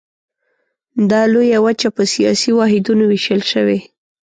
[1.11, 3.79] دا لویه وچه په سیاسي واحدونو ویشل شوې.